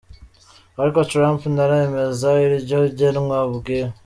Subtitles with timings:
[0.81, 3.89] Ariko Trump ntaremeza iryo genwa ubwiwe.